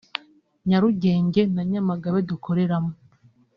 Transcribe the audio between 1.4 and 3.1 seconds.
na Nyamagabe dukoreramo